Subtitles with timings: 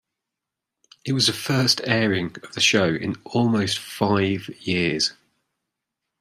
[1.05, 5.13] It was the first airing of the show in almost five years.